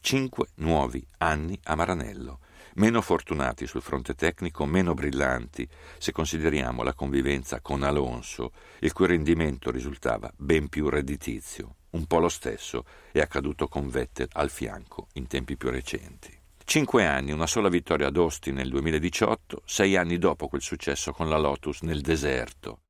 Cinque 0.00 0.48
nuovi 0.56 1.06
anni 1.18 1.56
a 1.62 1.76
Maranello, 1.76 2.40
meno 2.74 3.00
fortunati 3.00 3.68
sul 3.68 3.82
fronte 3.82 4.14
tecnico, 4.14 4.66
meno 4.66 4.94
brillanti 4.94 5.68
se 5.96 6.10
consideriamo 6.10 6.82
la 6.82 6.94
convivenza 6.94 7.60
con 7.60 7.84
Alonso, 7.84 8.50
il 8.80 8.92
cui 8.92 9.06
rendimento 9.06 9.70
risultava 9.70 10.28
ben 10.36 10.68
più 10.68 10.88
redditizio. 10.88 11.76
Un 11.90 12.06
po' 12.06 12.18
lo 12.18 12.28
stesso 12.28 12.84
è 13.12 13.20
accaduto 13.20 13.68
con 13.68 13.88
Vettel 13.88 14.28
al 14.32 14.50
fianco 14.50 15.06
in 15.12 15.28
tempi 15.28 15.56
più 15.56 15.70
recenti. 15.70 16.33
Cinque 16.66 17.04
anni, 17.04 17.30
una 17.30 17.46
sola 17.46 17.68
vittoria 17.68 18.06
ad 18.06 18.16
Austin 18.16 18.54
nel 18.54 18.70
2018, 18.70 19.62
sei 19.66 19.96
anni 19.96 20.16
dopo 20.18 20.48
quel 20.48 20.62
successo 20.62 21.12
con 21.12 21.28
la 21.28 21.36
Lotus 21.36 21.82
nel 21.82 22.00
deserto. 22.00 22.83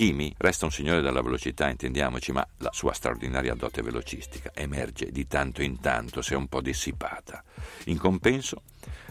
Kimi 0.00 0.34
resta 0.38 0.64
un 0.64 0.72
signore 0.72 1.02
della 1.02 1.20
velocità, 1.20 1.68
intendiamoci, 1.68 2.32
ma 2.32 2.42
la 2.60 2.72
sua 2.72 2.94
straordinaria 2.94 3.52
dote 3.52 3.82
velocistica 3.82 4.50
emerge 4.54 5.10
di 5.10 5.26
tanto 5.26 5.60
in 5.60 5.78
tanto 5.78 6.22
se 6.22 6.34
un 6.34 6.46
po' 6.48 6.62
dissipata. 6.62 7.44
In 7.84 7.98
compenso, 7.98 8.62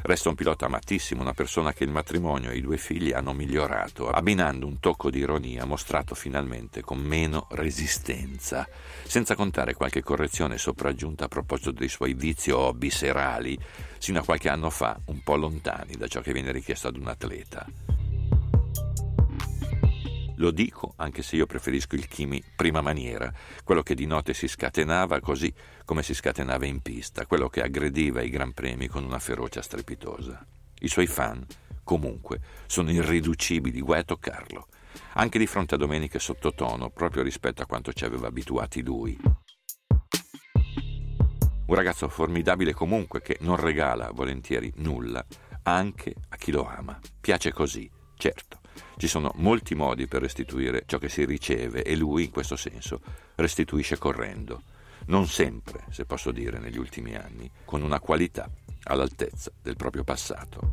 resta 0.02 0.30
un 0.30 0.34
pilota 0.34 0.66
amatissimo, 0.66 1.22
una 1.22 1.36
persona 1.36 1.74
che 1.74 1.84
il 1.84 1.92
matrimonio 1.92 2.50
e 2.50 2.58
i 2.58 2.62
due 2.62 2.78
figli 2.78 3.12
hanno 3.12 3.34
migliorato, 3.34 4.10
abbinando 4.10 4.66
un 4.66 4.80
tocco 4.80 5.12
di 5.12 5.20
ironia 5.20 5.64
mostrato 5.64 6.16
finalmente 6.16 6.82
con 6.82 6.98
meno 6.98 7.46
resistenza, 7.52 8.68
senza 9.04 9.36
contare 9.36 9.76
qualche 9.76 10.02
correzione 10.02 10.58
sopraggiunta 10.58 11.26
a 11.26 11.28
proposito 11.28 11.70
dei 11.70 11.88
suoi 11.88 12.16
vizi 12.16 12.50
o 12.50 12.58
hobby 12.58 12.90
serali, 12.90 13.56
sino 14.00 14.22
a 14.22 14.24
qualche 14.24 14.50
anno 14.50 14.72
fa 14.72 15.00
un 15.06 15.22
po' 15.22 15.36
lontani 15.36 15.98
da 15.98 16.08
ciò 16.08 16.22
che 16.22 16.34
viene 16.34 16.52
richiesto 16.52 16.88
ad 16.88 16.98
un 16.98 17.10
atleta. 17.10 18.09
Lo 20.40 20.52
dico 20.52 20.94
anche 20.96 21.22
se 21.22 21.36
io 21.36 21.46
preferisco 21.46 21.96
il 21.96 22.08
Kimi 22.08 22.42
prima 22.56 22.80
maniera, 22.80 23.32
quello 23.64 23.84
che 23.84 23.94
di 23.94 24.06
notte 24.06 24.34
si 24.34 24.48
scatenava 24.48 25.20
così 25.20 25.54
come 25.84 26.02
si 26.02 26.14
scatenava 26.14 26.66
in 26.66 26.82
pista, 26.82 27.26
quello 27.26 27.50
che 27.50 27.62
aggrediva 27.62 28.22
i 28.22 28.30
Gran 28.30 28.54
Premi 28.54 28.88
con 28.88 29.04
una 29.04 29.20
ferocia 29.20 29.62
strepitosa. 29.62 30.46
I 30.80 30.88
suoi 30.88 31.08
fan, 31.08 31.46
comunque, 31.84 32.40
sono 32.68 32.90
irriducibili, 32.90 33.82
guai 33.82 34.00
a 34.00 34.04
toccarlo, 34.04 34.68
anche 35.14 35.40
di 35.40 35.46
fronte 35.46 35.76
a 35.76 35.78
domeniche 35.78 36.20
sottotono, 36.20 36.90
proprio 36.90 37.22
rispetto 37.22 37.62
a 37.62 37.66
quanto 37.66 37.92
ci 37.92 38.06
aveva 38.06 38.28
abituati 38.28 38.82
lui. 38.82 39.20
Un 41.66 41.76
ragazzo 41.76 42.08
formidabile 42.08 42.72
comunque 42.74 43.22
che 43.22 43.38
non 43.42 43.58
regala 43.58 44.10
volentieri 44.14 44.72
nulla 44.78 45.24
anche 45.64 46.16
a 46.30 46.38
chi 46.38 46.52
lo 46.52 46.66
ama. 46.66 46.98
Piace 47.20 47.52
così, 47.52 47.92
certo. 48.16 48.59
Ci 48.98 49.08
sono 49.08 49.32
molti 49.36 49.76
modi 49.76 50.08
per 50.08 50.22
restituire 50.22 50.84
ciò 50.86 50.98
che 50.98 51.10
si 51.10 51.26
riceve 51.26 51.84
e 51.84 51.96
lui, 51.96 52.26
in 52.26 52.32
questo 52.32 52.56
senso, 52.56 53.00
restituisce 53.36 53.98
correndo. 53.98 54.64
Non 55.08 55.28
sempre, 55.28 55.86
se 55.90 56.06
posso 56.06 56.32
dire, 56.32 56.60
negli 56.60 56.78
ultimi 56.78 57.16
anni, 57.16 57.50
con 57.66 57.82
una 57.82 58.00
qualità 58.00 58.50
all'altezza 58.84 59.52
del 59.62 59.76
proprio 59.76 60.04
passato. 60.04 60.72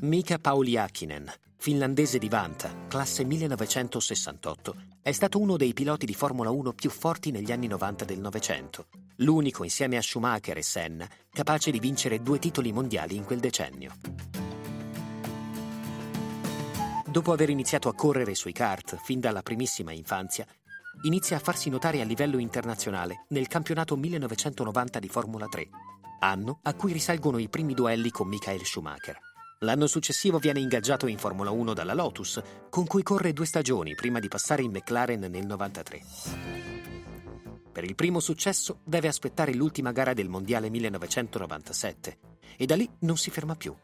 Mika 0.00 0.38
Pauliakinen, 0.38 1.30
finlandese 1.56 2.18
di 2.18 2.28
Vanta, 2.28 2.74
classe 2.88 3.22
1968, 3.24 4.74
è 5.02 5.12
stato 5.12 5.38
uno 5.38 5.56
dei 5.56 5.74
piloti 5.74 6.06
di 6.06 6.14
Formula 6.14 6.50
1 6.50 6.72
più 6.72 6.90
forti 6.90 7.30
negli 7.30 7.52
anni 7.52 7.66
90 7.66 8.04
del 8.04 8.18
Novecento 8.18 8.86
l'unico 9.20 9.64
insieme 9.64 9.96
a 9.96 10.02
Schumacher 10.02 10.56
e 10.56 10.62
Senna 10.62 11.08
capace 11.32 11.70
di 11.70 11.78
vincere 11.78 12.22
due 12.22 12.38
titoli 12.38 12.72
mondiali 12.72 13.16
in 13.16 13.24
quel 13.24 13.40
decennio. 13.40 13.92
Dopo 17.06 17.32
aver 17.32 17.50
iniziato 17.50 17.88
a 17.88 17.94
correre 17.94 18.34
sui 18.34 18.52
kart 18.52 18.96
fin 19.02 19.18
dalla 19.18 19.42
primissima 19.42 19.92
infanzia, 19.92 20.46
inizia 21.02 21.36
a 21.36 21.40
farsi 21.40 21.68
notare 21.68 22.00
a 22.00 22.04
livello 22.04 22.38
internazionale 22.38 23.24
nel 23.30 23.48
campionato 23.48 23.96
1990 23.96 24.98
di 25.00 25.08
Formula 25.08 25.46
3, 25.46 25.68
anno 26.20 26.60
a 26.62 26.74
cui 26.74 26.92
risalgono 26.92 27.38
i 27.38 27.48
primi 27.48 27.74
duelli 27.74 28.10
con 28.10 28.28
Michael 28.28 28.64
Schumacher. 28.64 29.18
L'anno 29.62 29.86
successivo 29.88 30.38
viene 30.38 30.60
ingaggiato 30.60 31.06
in 31.06 31.18
Formula 31.18 31.50
1 31.50 31.74
dalla 31.74 31.94
Lotus, 31.94 32.40
con 32.70 32.86
cui 32.86 33.02
corre 33.02 33.32
due 33.32 33.44
stagioni 33.44 33.94
prima 33.94 34.20
di 34.20 34.28
passare 34.28 34.62
in 34.62 34.70
McLaren 34.70 35.20
nel 35.20 35.44
93. 35.46 36.79
Per 37.72 37.84
il 37.84 37.94
primo 37.94 38.18
successo 38.18 38.80
deve 38.84 39.08
aspettare 39.08 39.54
l'ultima 39.54 39.92
gara 39.92 40.12
del 40.12 40.28
Mondiale 40.28 40.70
1997 40.70 42.18
e 42.56 42.66
da 42.66 42.74
lì 42.74 42.88
non 43.00 43.16
si 43.16 43.30
ferma 43.30 43.54
più. 43.54 43.74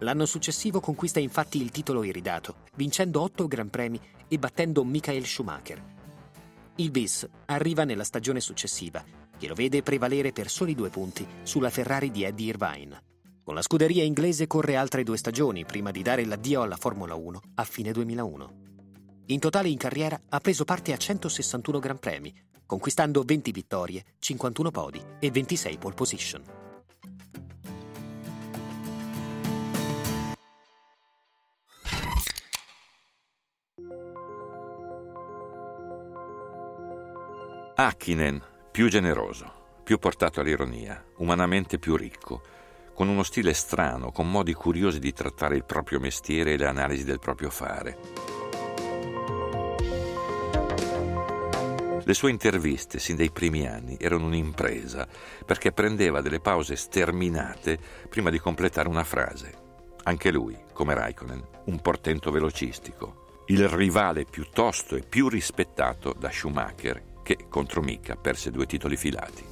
L'anno 0.00 0.26
successivo 0.26 0.80
conquista 0.80 1.20
infatti 1.20 1.60
il 1.60 1.70
titolo 1.70 2.02
iridato, 2.04 2.56
vincendo 2.76 3.20
otto 3.20 3.46
Gran 3.46 3.70
Premi 3.70 4.00
e 4.28 4.38
battendo 4.38 4.84
Michael 4.84 5.26
Schumacher. 5.26 5.82
Il 6.76 6.90
bis 6.90 7.28
arriva 7.46 7.84
nella 7.84 8.04
stagione 8.04 8.40
successiva, 8.40 9.04
che 9.38 9.46
lo 9.48 9.54
vede 9.54 9.82
prevalere 9.82 10.32
per 10.32 10.50
soli 10.50 10.74
due 10.74 10.90
punti 10.90 11.26
sulla 11.42 11.70
Ferrari 11.70 12.10
di 12.10 12.24
Eddie 12.24 12.48
Irvine. 12.48 13.02
Con 13.42 13.54
la 13.54 13.62
scuderia 13.62 14.04
inglese 14.04 14.46
corre 14.46 14.76
altre 14.76 15.02
due 15.02 15.16
stagioni 15.16 15.64
prima 15.64 15.90
di 15.90 16.02
dare 16.02 16.24
l'addio 16.24 16.62
alla 16.62 16.76
Formula 16.76 17.14
1 17.14 17.40
a 17.54 17.64
fine 17.64 17.90
2001. 17.92 18.68
In 19.26 19.38
totale 19.38 19.68
in 19.68 19.78
carriera 19.78 20.20
ha 20.28 20.40
preso 20.40 20.64
parte 20.64 20.92
a 20.92 20.96
161 20.96 21.78
Gran 21.78 21.98
Premi, 21.98 22.34
conquistando 22.70 23.24
20 23.24 23.50
vittorie, 23.50 24.04
51 24.20 24.70
podi 24.70 25.02
e 25.18 25.32
26 25.32 25.78
pole 25.78 25.94
position. 25.94 26.42
Hakkinen, 37.74 38.40
più 38.70 38.88
generoso, 38.88 39.80
più 39.82 39.98
portato 39.98 40.38
all'ironia, 40.38 41.04
umanamente 41.16 41.80
più 41.80 41.96
ricco, 41.96 42.40
con 42.94 43.08
uno 43.08 43.24
stile 43.24 43.52
strano, 43.52 44.12
con 44.12 44.30
modi 44.30 44.52
curiosi 44.52 45.00
di 45.00 45.12
trattare 45.12 45.56
il 45.56 45.64
proprio 45.64 45.98
mestiere 45.98 46.52
e 46.52 46.56
le 46.56 46.66
analisi 46.66 47.02
del 47.02 47.18
proprio 47.18 47.50
fare. 47.50 48.39
Le 52.02 52.14
sue 52.14 52.30
interviste, 52.30 52.98
sin 52.98 53.16
dai 53.16 53.30
primi 53.30 53.66
anni, 53.66 53.96
erano 54.00 54.26
un'impresa, 54.26 55.06
perché 55.44 55.72
prendeva 55.72 56.20
delle 56.20 56.40
pause 56.40 56.76
sterminate 56.76 57.78
prima 58.08 58.30
di 58.30 58.38
completare 58.38 58.88
una 58.88 59.04
frase. 59.04 59.68
Anche 60.04 60.30
lui, 60.30 60.56
come 60.72 60.94
Raikkonen, 60.94 61.46
un 61.66 61.80
portento 61.80 62.30
velocistico. 62.30 63.42
Il 63.46 63.68
rivale 63.68 64.24
più 64.24 64.46
tosto 64.50 64.96
e 64.96 65.02
più 65.02 65.28
rispettato 65.28 66.14
da 66.18 66.30
Schumacher, 66.30 67.18
che 67.22 67.46
contro 67.48 67.82
Mika 67.82 68.16
perse 68.16 68.50
due 68.50 68.66
titoli 68.66 68.96
filati. 68.96 69.44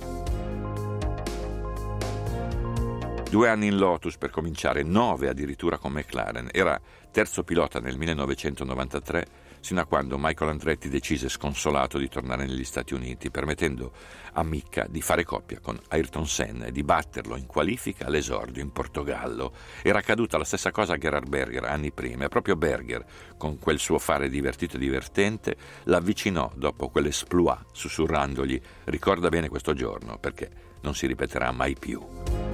Due 3.28 3.48
anni 3.48 3.66
in 3.66 3.76
Lotus 3.76 4.16
per 4.16 4.30
cominciare, 4.30 4.82
nove 4.82 5.28
addirittura 5.28 5.76
con 5.76 5.92
McLaren. 5.92 6.48
Era 6.50 6.80
terzo 7.10 7.44
pilota 7.44 7.78
nel 7.78 7.98
1993, 7.98 9.26
sino 9.60 9.80
a 9.80 9.84
quando 9.84 10.16
Michael 10.18 10.50
Andretti 10.50 10.88
decise 10.88 11.28
sconsolato 11.28 11.98
di 11.98 12.08
tornare 12.08 12.46
negli 12.46 12.64
Stati 12.64 12.94
Uniti, 12.94 13.30
permettendo 13.30 13.92
a 14.32 14.42
Micca 14.42 14.86
di 14.88 15.00
fare 15.00 15.24
coppia 15.24 15.60
con 15.60 15.78
Ayrton 15.88 16.26
Senna 16.26 16.66
e 16.66 16.72
di 16.72 16.82
batterlo 16.82 17.36
in 17.36 17.46
qualifica 17.46 18.06
all'esordio 18.06 18.62
in 18.62 18.72
Portogallo. 18.72 19.52
Era 19.82 19.98
accaduta 19.98 20.38
la 20.38 20.44
stessa 20.44 20.70
cosa 20.70 20.94
a 20.94 20.98
Gerhard 20.98 21.28
Berger 21.28 21.64
anni 21.64 21.92
prima 21.92 22.24
e 22.24 22.28
proprio 22.28 22.56
Berger, 22.56 23.04
con 23.36 23.58
quel 23.58 23.78
suo 23.78 23.98
fare 23.98 24.28
divertito 24.28 24.76
e 24.76 24.80
divertente, 24.80 25.56
l'avvicinò 25.84 26.50
dopo 26.54 26.88
quell'esploit, 26.88 27.66
sussurrandogli 27.72 28.60
ricorda 28.84 29.28
bene 29.28 29.48
questo 29.48 29.74
giorno 29.74 30.18
perché 30.18 30.50
non 30.80 30.94
si 30.94 31.06
ripeterà 31.06 31.50
mai 31.52 31.76
più. 31.78 32.47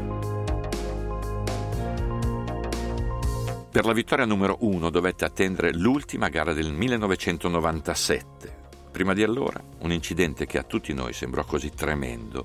Per 3.75 3.85
la 3.85 3.93
vittoria 3.93 4.25
numero 4.25 4.59
uno 4.61 4.89
dovette 4.89 5.25
attendere 5.25 5.75
l'ultima 5.75 6.29
gara 6.29 6.53
del 6.53 6.73
1997. 6.73 8.57
Prima 8.93 9.15
di 9.15 9.25
allora, 9.25 9.61
un 9.81 9.91
incidente 9.91 10.47
che 10.47 10.59
a 10.59 10.63
tutti 10.63 10.93
noi 10.93 11.13
sembrò 11.13 11.45
così 11.45 11.71
tremendo 11.71 12.45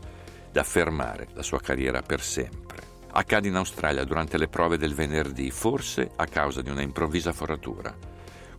da 0.52 0.64
fermare 0.64 1.28
la 1.34 1.44
sua 1.44 1.60
carriera 1.60 2.02
per 2.02 2.24
sempre. 2.24 2.82
Accade 3.12 3.48
in 3.48 3.54
Australia 3.54 4.04
durante 4.06 4.40
le 4.40 4.48
prove 4.48 4.80
del 4.80 4.96
venerdì, 4.96 5.52
forse 5.52 6.10
a 6.16 6.26
causa 6.26 6.64
di 6.64 6.72
una 6.72 6.82
improvvisa 6.82 7.32
foratura. 7.32 7.96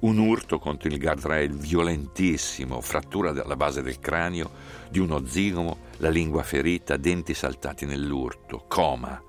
Un 0.03 0.19
urto 0.19 0.61
contro 0.61 0.89
il 0.89 1.01
guardrail 1.01 1.53
violentissimo, 1.53 2.81
frattura 2.81 3.31
alla 3.31 3.57
base 3.57 3.83
del 3.83 3.99
cranio, 3.99 4.49
di 4.89 5.01
uno 5.01 5.27
zigomo, 5.27 5.77
la 5.97 6.09
lingua 6.09 6.45
ferita, 6.45 6.97
denti 6.97 7.35
saltati 7.35 7.85
nell'urto, 7.85 8.65
coma. 8.69 9.21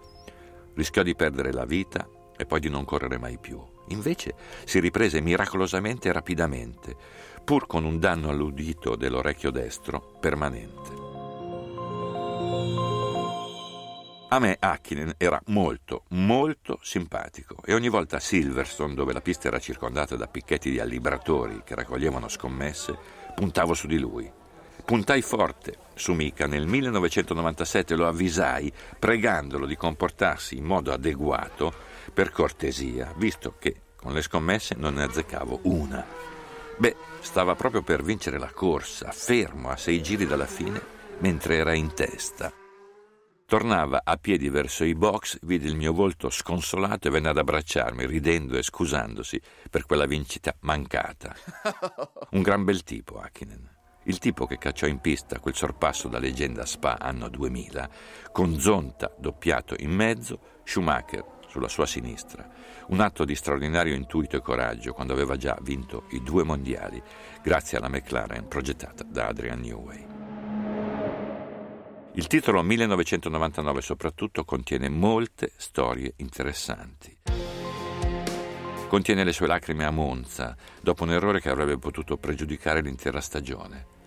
Rischiò 0.76 1.02
di 1.02 1.16
perdere 1.16 1.52
la 1.52 1.66
vita 1.66 2.08
e 2.42 2.46
poi 2.46 2.60
di 2.60 2.70
non 2.70 2.86
correre 2.86 3.18
mai 3.18 3.38
più. 3.38 3.62
Invece 3.90 4.34
si 4.66 4.80
riprese 4.80 5.22
miracolosamente 5.22 6.10
e 6.10 6.12
rapidamente, 6.12 6.96
pur 7.44 7.68
con 7.68 7.86
un 7.86 8.00
danno 8.00 8.30
all'udito 8.30 8.96
dell'orecchio 8.96 9.52
destro 9.52 10.18
permanente. 10.20 11.10
A 14.34 14.40
me 14.40 14.56
Hakkinen 14.58 15.16
era 15.18 15.42
molto, 15.48 16.06
molto 16.10 16.80
simpatico 16.82 17.58
e 17.66 17.74
ogni 17.74 17.90
volta 17.90 18.16
a 18.16 18.22
Silverstone, 18.22 18.94
dove 18.94 19.12
la 19.12 19.20
pista 19.20 19.50
era 19.50 19.60
circondata 19.60 20.16
da 20.16 20.28
picchetti 20.28 20.72
di 20.72 20.80
allibratori 20.80 21.62
che 21.66 21.76
raccoglievano 21.76 22.30
scommesse, 22.30 22.98
puntavo 23.36 23.74
su 23.74 23.88
di 23.88 24.00
lui. 24.00 24.32
Puntai 24.86 25.22
forte 25.22 25.78
su 25.96 26.14
Mika 26.14 26.48
nel 26.48 26.66
1997, 26.66 27.96
lo 27.96 28.08
avvisai 28.08 28.72
pregandolo 28.98 29.66
di 29.66 29.76
comportarsi 29.76 30.56
in 30.56 30.64
modo 30.64 30.94
adeguato 30.94 31.91
per 32.14 32.32
cortesia, 32.32 33.14
visto 33.16 33.56
che 33.58 33.82
con 33.96 34.14
le 34.14 34.22
scommesse 34.22 34.76
non 34.76 34.96
ne 34.96 35.04
azzeccavo 35.04 35.60
una. 35.64 36.06
Beh, 36.78 36.96
stava 37.20 37.56
proprio 37.56 37.84
per 37.84 38.02
vincere 38.02 38.40
la 38.40 38.52
corsa, 38.52 39.12
fermo 39.12 39.70
a 39.70 39.78
sei 39.78 40.02
giri 40.02 40.26
dalla 40.26 40.48
fine, 40.48 40.82
mentre 41.20 41.58
era 41.58 41.74
in 41.74 41.94
testa. 41.94 42.52
Tornava 43.46 44.02
a 44.04 44.16
piedi 44.16 44.50
verso 44.50 44.84
i 44.84 44.96
box, 44.96 45.38
vide 45.42 45.68
il 45.68 45.76
mio 45.76 45.94
volto 45.94 46.30
sconsolato 46.30 47.08
e 47.08 47.12
venne 47.12 47.30
ad 47.30 47.38
abbracciarmi, 47.38 48.06
ridendo 48.06 48.58
e 48.58 48.64
scusandosi 48.64 49.40
per 49.70 49.86
quella 49.86 50.06
vincita 50.06 50.56
mancata. 50.62 51.36
Un 52.32 52.42
gran 52.42 52.64
bel 52.64 52.84
tipo, 52.84 53.20
Hakkinen. 53.20 53.70
Il 54.06 54.18
tipo 54.18 54.48
che 54.48 54.58
cacciò 54.58 54.88
in 54.88 55.00
pista 55.00 55.40
quel 55.40 55.54
sorpasso 55.54 56.08
da 56.08 56.18
leggenda 56.18 56.66
Spa 56.66 56.98
anno 56.98 57.28
2000, 57.28 57.90
con 58.32 58.60
Zonta 58.60 59.14
doppiato 59.20 59.76
in 59.78 59.92
mezzo, 59.92 60.40
Schumacher 60.64 61.40
sulla 61.52 61.68
sua 61.68 61.86
sinistra. 61.86 62.48
Un 62.88 63.02
atto 63.02 63.26
di 63.26 63.36
straordinario 63.36 63.94
intuito 63.94 64.38
e 64.38 64.42
coraggio 64.42 64.94
quando 64.94 65.12
aveva 65.12 65.36
già 65.36 65.58
vinto 65.62 66.06
i 66.12 66.24
due 66.24 66.44
mondiali, 66.44 67.02
grazie 67.44 67.78
alla 67.78 67.90
McLaren 67.90 68.48
progettata 68.48 69.04
da 69.04 69.28
Adrian 69.28 69.60
Newey. 69.60 70.06
Il 72.14 72.28
titolo 72.28 72.62
1999 72.62 73.82
soprattutto 73.82 74.46
contiene 74.46 74.88
molte 74.88 75.52
storie 75.58 76.14
interessanti. 76.18 77.18
Contiene 78.88 79.26
le 79.26 79.34
sue 79.34 79.48
lacrime 79.48 79.84
a 79.84 79.92
Monza, 79.92 80.56
dopo 80.80 81.04
un 81.04 81.12
errore 81.12 81.42
che 81.42 81.50
avrebbe 81.50 81.78
potuto 81.78 82.16
pregiudicare 82.16 82.82
l'intera 82.82 83.20
stagione. 83.20 84.00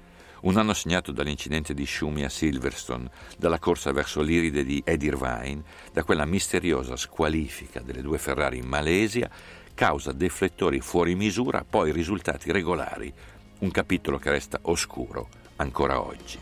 Un 0.44 0.58
anno 0.58 0.74
segnato 0.74 1.10
dall'incidente 1.10 1.72
di 1.72 1.86
Schumi 1.86 2.22
a 2.22 2.28
Silverstone, 2.28 3.08
dalla 3.38 3.58
corsa 3.58 3.92
verso 3.92 4.20
l'Iride 4.20 4.62
di 4.62 4.82
Ed 4.84 5.02
Irvine, 5.02 5.62
da 5.90 6.04
quella 6.04 6.26
misteriosa 6.26 6.96
squalifica 6.96 7.80
delle 7.80 8.02
due 8.02 8.18
Ferrari 8.18 8.58
in 8.58 8.66
Malesia, 8.66 9.30
causa 9.72 10.12
deflettori 10.12 10.80
fuori 10.80 11.14
misura, 11.14 11.64
poi 11.68 11.92
risultati 11.92 12.52
regolari. 12.52 13.10
Un 13.60 13.70
capitolo 13.70 14.18
che 14.18 14.30
resta 14.30 14.58
oscuro 14.64 15.28
ancora 15.56 15.98
oggi. 15.98 16.38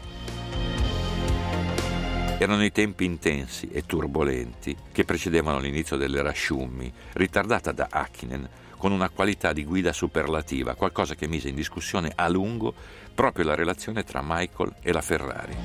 Erano 2.38 2.64
i 2.64 2.72
tempi 2.72 3.04
intensi 3.04 3.68
e 3.70 3.86
turbolenti 3.86 4.76
che 4.90 5.04
precedevano 5.04 5.60
l'inizio 5.60 5.96
dell'era 5.96 6.34
Schumi, 6.34 6.92
ritardata 7.12 7.70
da 7.70 7.86
Hakkinen 7.88 8.48
con 8.82 8.90
una 8.90 9.10
qualità 9.10 9.52
di 9.52 9.64
guida 9.64 9.92
superlativa, 9.92 10.74
qualcosa 10.74 11.14
che 11.14 11.28
mise 11.28 11.48
in 11.48 11.54
discussione 11.54 12.10
a 12.16 12.26
lungo 12.26 12.74
proprio 13.14 13.44
la 13.44 13.54
relazione 13.54 14.02
tra 14.02 14.22
Michael 14.24 14.74
e 14.82 14.90
la 14.90 15.00
Ferrari. 15.00 15.56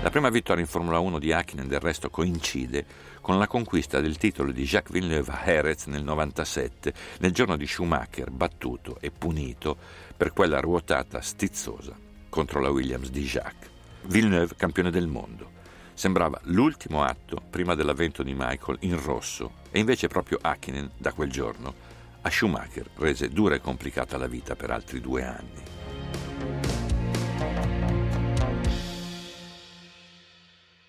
La 0.00 0.10
prima 0.10 0.28
vittoria 0.28 0.62
in 0.62 0.68
Formula 0.68 1.00
1 1.00 1.18
di 1.18 1.32
Hakkinen 1.32 1.66
del 1.66 1.80
resto 1.80 2.08
coincide 2.08 2.86
con 3.20 3.36
la 3.36 3.48
conquista 3.48 4.00
del 4.00 4.16
titolo 4.16 4.52
di 4.52 4.62
Jacques 4.62 4.92
Villeneuve 4.92 5.32
a 5.32 5.42
Jerez 5.44 5.86
nel 5.86 6.04
97, 6.04 6.94
nel 7.18 7.32
giorno 7.32 7.56
di 7.56 7.66
Schumacher 7.66 8.30
battuto 8.30 8.98
e 9.00 9.10
punito 9.10 9.76
per 10.16 10.32
quella 10.32 10.60
ruotata 10.60 11.20
stizzosa 11.20 11.98
contro 12.28 12.60
la 12.60 12.70
Williams 12.70 13.10
di 13.10 13.24
Jacques. 13.24 13.68
Villeneuve 14.02 14.54
campione 14.54 14.92
del 14.92 15.08
mondo. 15.08 15.58
Sembrava 16.00 16.40
l'ultimo 16.44 17.02
atto 17.02 17.42
prima 17.50 17.74
dell'avvento 17.74 18.22
di 18.22 18.32
Michael 18.34 18.78
in 18.80 18.98
rosso 18.98 19.56
e 19.70 19.80
invece 19.80 20.08
proprio 20.08 20.38
Hakkinen 20.40 20.92
da 20.96 21.12
quel 21.12 21.30
giorno 21.30 21.74
a 22.22 22.30
Schumacher 22.30 22.88
rese 22.94 23.28
dura 23.28 23.56
e 23.56 23.60
complicata 23.60 24.16
la 24.16 24.26
vita 24.26 24.56
per 24.56 24.70
altri 24.70 24.98
due 25.02 25.22
anni. 25.22 25.62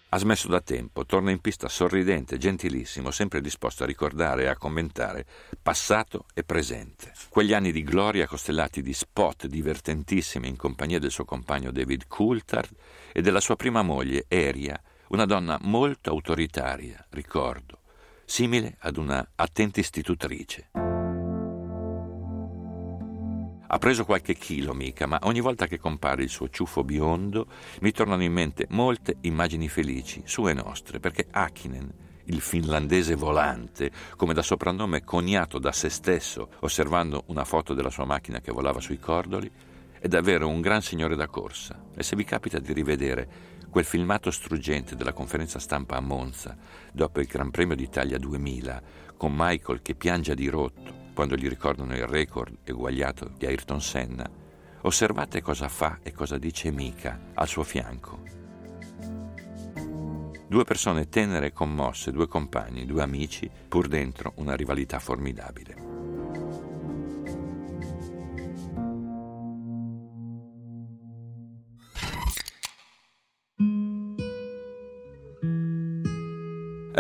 Ha 0.07 0.17
smesso 0.17 0.47
da 0.47 0.61
tempo, 0.61 1.05
torna 1.05 1.31
in 1.31 1.41
pista 1.41 1.67
sorridente, 1.67 2.37
gentilissimo, 2.37 3.11
sempre 3.11 3.41
disposto 3.41 3.83
a 3.83 3.87
ricordare 3.87 4.43
e 4.43 4.47
a 4.47 4.55
commentare 4.55 5.25
passato 5.61 6.25
e 6.33 6.45
presente. 6.45 7.11
Quegli 7.27 7.53
anni 7.53 7.73
di 7.73 7.83
gloria 7.83 8.27
costellati 8.27 8.81
di 8.81 8.93
spot 8.93 9.47
divertentissimi 9.47 10.47
in 10.47 10.55
compagnia 10.55 10.99
del 10.99 11.11
suo 11.11 11.25
compagno 11.25 11.71
David 11.71 12.07
Coulthard 12.07 12.73
e 13.11 13.21
della 13.21 13.41
sua 13.41 13.57
prima 13.57 13.81
moglie 13.81 14.23
Eria, 14.29 14.81
una 15.11 15.25
donna 15.25 15.57
molto 15.63 16.09
autoritaria, 16.09 17.05
ricordo, 17.09 17.79
simile 18.23 18.77
ad 18.79 18.95
una 18.95 19.31
attenta 19.35 19.81
istitutrice. 19.81 20.69
Ha 23.73 23.77
preso 23.77 24.05
qualche 24.05 24.35
chilo 24.35 24.73
mica, 24.73 25.07
ma 25.07 25.19
ogni 25.23 25.41
volta 25.41 25.67
che 25.67 25.79
compare 25.79 26.23
il 26.23 26.29
suo 26.29 26.49
ciuffo 26.49 26.85
biondo 26.85 27.47
mi 27.81 27.91
tornano 27.91 28.23
in 28.23 28.31
mente 28.31 28.67
molte 28.69 29.17
immagini 29.21 29.67
felici, 29.67 30.21
sue 30.25 30.51
e 30.51 30.53
nostre, 30.53 31.01
perché 31.01 31.27
Akinen, 31.29 31.91
il 32.25 32.39
finlandese 32.39 33.15
volante, 33.15 33.91
come 34.15 34.33
da 34.33 34.41
soprannome 34.41 35.03
coniato 35.03 35.59
da 35.59 35.73
se 35.73 35.89
stesso 35.89 36.51
osservando 36.59 37.23
una 37.27 37.43
foto 37.43 37.73
della 37.73 37.89
sua 37.89 38.05
macchina 38.05 38.39
che 38.39 38.53
volava 38.53 38.79
sui 38.79 38.99
cordoli, 38.99 39.51
è 39.99 40.07
davvero 40.07 40.47
un 40.47 40.61
gran 40.61 40.81
signore 40.81 41.15
da 41.15 41.27
corsa. 41.27 41.79
E 41.95 42.01
se 42.01 42.15
vi 42.15 42.23
capita 42.23 42.59
di 42.59 42.73
rivedere 42.73 43.50
quel 43.71 43.85
filmato 43.85 44.29
struggente 44.29 44.95
della 44.95 45.13
conferenza 45.13 45.57
stampa 45.57 45.95
a 45.95 46.01
Monza, 46.01 46.55
dopo 46.93 47.19
il 47.19 47.25
Gran 47.25 47.49
Premio 47.49 47.75
d'Italia 47.75 48.19
2000, 48.19 48.81
con 49.17 49.33
Michael 49.35 49.81
che 49.81 49.95
piange 49.95 50.33
a 50.33 50.35
dirotto 50.35 51.09
quando 51.15 51.35
gli 51.35 51.49
ricordano 51.49 51.95
il 51.95 52.05
record 52.05 52.59
eguagliato 52.63 53.31
di 53.35 53.47
Ayrton 53.47 53.81
Senna, 53.81 54.29
Osservate 54.83 55.41
cosa 55.41 55.69
fa 55.69 55.99
e 56.01 56.11
cosa 56.11 56.39
dice 56.39 56.71
Mika 56.71 57.19
al 57.35 57.47
suo 57.47 57.63
fianco. 57.63 58.23
Due 60.47 60.63
persone 60.63 61.07
tenere 61.07 61.47
e 61.47 61.53
commosse, 61.53 62.11
due 62.11 62.27
compagni, 62.27 62.85
due 62.85 63.03
amici, 63.03 63.49
pur 63.67 63.87
dentro 63.87 64.33
una 64.37 64.55
rivalità 64.55 64.97
formidabile. 64.97 65.80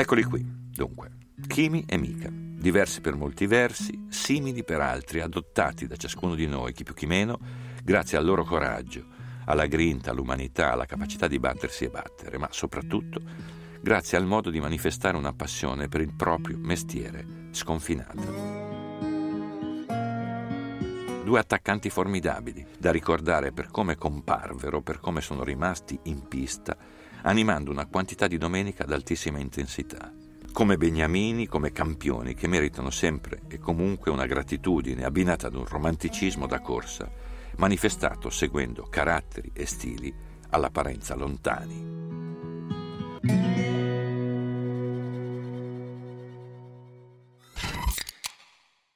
Eccoli 0.01 0.23
qui, 0.23 0.43
dunque, 0.43 1.11
Kimi 1.45 1.85
e 1.87 1.95
Mika, 1.95 2.27
diversi 2.31 3.01
per 3.01 3.13
molti 3.13 3.45
versi, 3.45 4.07
simili 4.09 4.63
per 4.63 4.81
altri, 4.81 5.21
adottati 5.21 5.85
da 5.85 5.95
ciascuno 5.95 6.33
di 6.33 6.47
noi, 6.47 6.73
chi 6.73 6.83
più 6.83 6.95
chi 6.95 7.05
meno, 7.05 7.37
grazie 7.83 8.17
al 8.17 8.25
loro 8.25 8.43
coraggio, 8.43 9.05
alla 9.45 9.67
grinta, 9.67 10.09
all'umanità, 10.09 10.71
alla 10.71 10.87
capacità 10.87 11.27
di 11.27 11.37
battersi 11.37 11.83
e 11.83 11.89
battere, 11.89 12.39
ma 12.39 12.47
soprattutto 12.49 13.21
grazie 13.79 14.17
al 14.17 14.25
modo 14.25 14.49
di 14.49 14.59
manifestare 14.59 15.17
una 15.17 15.33
passione 15.33 15.87
per 15.87 16.01
il 16.01 16.15
proprio 16.15 16.57
mestiere 16.57 17.23
sconfinata. 17.51 18.25
Due 21.23 21.39
attaccanti 21.39 21.91
formidabili, 21.91 22.65
da 22.79 22.89
ricordare 22.89 23.51
per 23.51 23.69
come 23.69 23.97
comparvero, 23.97 24.81
per 24.81 24.99
come 24.99 25.21
sono 25.21 25.43
rimasti 25.43 25.99
in 26.05 26.27
pista, 26.27 26.75
animando 27.23 27.71
una 27.71 27.85
quantità 27.85 28.27
di 28.27 28.37
domenica 28.37 28.83
ad 28.83 28.91
altissima 28.91 29.39
intensità. 29.39 30.11
Come 30.51 30.77
beniamini, 30.77 31.47
come 31.47 31.71
campioni 31.71 32.33
che 32.33 32.47
meritano 32.47 32.89
sempre 32.89 33.41
e 33.47 33.57
comunque 33.57 34.11
una 34.11 34.25
gratitudine 34.25 35.05
abbinata 35.05 35.47
ad 35.47 35.55
un 35.55 35.65
romanticismo 35.65 36.45
da 36.45 36.59
corsa 36.59 37.09
manifestato 37.57 38.29
seguendo 38.29 38.87
caratteri 38.89 39.51
e 39.53 39.65
stili 39.65 40.13
all'apparenza 40.49 41.15
lontani. 41.15 42.40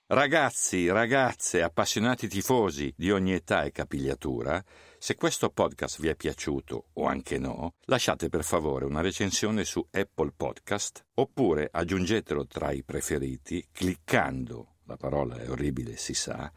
Ragazzi, 0.07 0.87
ragazze, 0.87 1.63
appassionati 1.63 2.27
tifosi 2.27 2.93
di 2.95 3.09
ogni 3.09 3.33
età 3.33 3.63
e 3.63 3.71
capigliatura, 3.71 4.63
se 4.99 5.15
questo 5.15 5.49
podcast 5.49 5.99
vi 5.99 6.09
è 6.09 6.15
piaciuto 6.15 6.89
o 6.93 7.05
anche 7.05 7.39
no, 7.39 7.73
lasciate 7.85 8.29
per 8.29 8.43
favore 8.43 8.85
una 8.85 9.01
recensione 9.01 9.63
su 9.63 9.83
Apple 9.89 10.31
Podcast 10.37 11.03
oppure 11.15 11.69
aggiungetelo 11.71 12.45
tra 12.45 12.71
i 12.71 12.83
preferiti 12.83 13.67
cliccando, 13.71 14.75
la 14.83 14.95
parola 14.95 15.37
è 15.37 15.49
orribile 15.49 15.97
si 15.97 16.13
sa, 16.13 16.51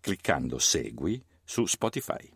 cliccando 0.00 0.58
segui 0.58 1.22
su 1.44 1.66
Spotify. 1.66 2.32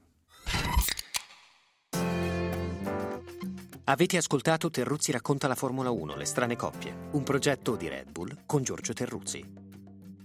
Avete 3.85 4.19
ascoltato 4.19 4.69
Terruzzi 4.69 5.13
racconta 5.13 5.49
la 5.49 5.55
Formula 5.55 5.89
1, 5.89 6.15
le 6.15 6.27
strane 6.27 6.57
coppie, 6.57 6.95
un 7.13 7.23
progetto 7.23 7.75
di 7.75 7.89
Red 7.89 8.11
Bull 8.11 8.41
con 8.45 8.63
Giorgio 8.63 8.93
Terruzzi. 8.93 9.68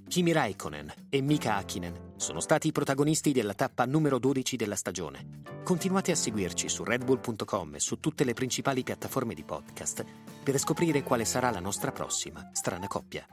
Kimi 0.07 0.31
Raikkonen 0.31 0.93
e 1.09 1.21
Mika 1.21 1.55
Hakkinen 1.55 2.13
sono 2.17 2.39
stati 2.39 2.67
i 2.67 2.71
protagonisti 2.71 3.31
della 3.31 3.53
tappa 3.53 3.85
numero 3.85 4.19
12 4.19 4.55
della 4.55 4.75
stagione. 4.75 5.41
Continuate 5.63 6.11
a 6.11 6.15
seguirci 6.15 6.69
su 6.69 6.83
redbull.com 6.83 7.75
e 7.75 7.79
su 7.79 7.99
tutte 7.99 8.23
le 8.23 8.33
principali 8.33 8.83
piattaforme 8.83 9.33
di 9.33 9.43
podcast 9.43 10.05
per 10.43 10.57
scoprire 10.57 11.03
quale 11.03 11.25
sarà 11.25 11.49
la 11.49 11.59
nostra 11.59 11.91
prossima 11.91 12.49
strana 12.53 12.87
coppia. 12.87 13.25